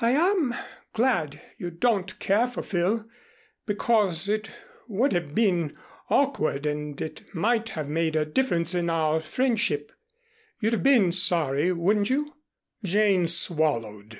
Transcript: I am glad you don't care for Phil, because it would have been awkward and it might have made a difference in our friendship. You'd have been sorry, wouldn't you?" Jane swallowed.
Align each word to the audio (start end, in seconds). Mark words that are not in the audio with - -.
I 0.00 0.12
am 0.12 0.54
glad 0.94 1.42
you 1.58 1.70
don't 1.70 2.18
care 2.18 2.46
for 2.46 2.62
Phil, 2.62 3.06
because 3.66 4.26
it 4.26 4.48
would 4.86 5.12
have 5.12 5.34
been 5.34 5.76
awkward 6.08 6.64
and 6.64 6.98
it 7.02 7.34
might 7.34 7.68
have 7.76 7.86
made 7.86 8.16
a 8.16 8.24
difference 8.24 8.74
in 8.74 8.88
our 8.88 9.20
friendship. 9.20 9.92
You'd 10.58 10.72
have 10.72 10.82
been 10.82 11.12
sorry, 11.12 11.70
wouldn't 11.70 12.08
you?" 12.08 12.36
Jane 12.82 13.26
swallowed. 13.28 14.18